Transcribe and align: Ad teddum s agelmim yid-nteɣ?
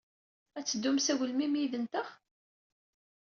Ad 0.57 0.65
teddum 0.65 0.97
s 0.99 1.07
agelmim 1.11 1.53
yid-nteɣ? 1.59 2.07